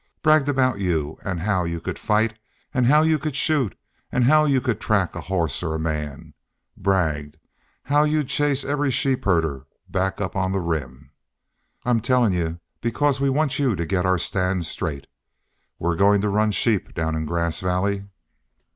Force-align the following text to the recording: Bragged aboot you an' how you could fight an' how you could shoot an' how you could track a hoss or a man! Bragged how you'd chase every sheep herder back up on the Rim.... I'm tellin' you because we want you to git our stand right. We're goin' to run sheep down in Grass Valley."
Bragged 0.23 0.49
aboot 0.49 0.79
you 0.79 1.19
an' 1.23 1.37
how 1.37 1.63
you 1.63 1.79
could 1.79 1.99
fight 1.99 2.39
an' 2.73 2.85
how 2.85 3.03
you 3.03 3.19
could 3.19 3.35
shoot 3.35 3.77
an' 4.11 4.23
how 4.23 4.45
you 4.45 4.59
could 4.59 4.79
track 4.81 5.13
a 5.13 5.21
hoss 5.21 5.61
or 5.61 5.75
a 5.75 5.79
man! 5.79 6.33
Bragged 6.75 7.37
how 7.83 8.01
you'd 8.01 8.27
chase 8.27 8.65
every 8.65 8.89
sheep 8.89 9.23
herder 9.25 9.67
back 9.87 10.19
up 10.19 10.35
on 10.35 10.53
the 10.53 10.59
Rim.... 10.59 11.11
I'm 11.85 11.99
tellin' 12.01 12.33
you 12.33 12.59
because 12.81 13.21
we 13.21 13.29
want 13.29 13.59
you 13.59 13.75
to 13.75 13.85
git 13.85 14.03
our 14.07 14.17
stand 14.17 14.67
right. 14.81 15.05
We're 15.77 15.95
goin' 15.95 16.19
to 16.21 16.29
run 16.29 16.49
sheep 16.49 16.95
down 16.95 17.15
in 17.15 17.27
Grass 17.27 17.59
Valley." 17.59 18.05